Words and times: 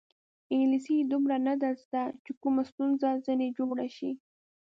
انګلیسي 0.53 0.93
یې 0.99 1.09
دومره 1.11 1.35
نه 1.47 1.53
ده 1.61 1.69
زده 1.83 2.03
چې 2.23 2.31
کومه 2.41 2.63
ستونزه 2.69 3.09
ځنې 3.25 3.47
جوړه 3.57 3.87
شي. 3.95 4.11